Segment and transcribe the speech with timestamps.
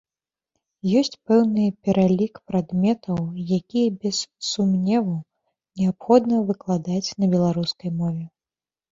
[0.99, 3.19] Ёсць пэўны пералік прадметаў,
[3.57, 5.13] якія, без сумневу,
[5.81, 8.25] неабходна выкладаць на беларускай мове.